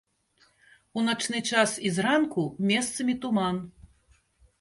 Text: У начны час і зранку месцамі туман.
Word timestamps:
У 0.99 1.03
начны 1.09 1.41
час 1.55 1.73
і 1.89 1.91
зранку 1.97 2.45
месцамі 2.71 3.13
туман. 3.27 3.61